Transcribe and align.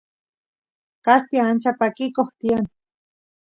kaspi 1.05 1.37
ancha 1.47 1.69
pakikoq 1.79 2.29
tiyan 2.39 2.65